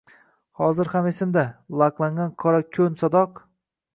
[0.59, 1.43] Hozir ham esimda:
[1.83, 3.39] loklangan qora ko‘n sadoq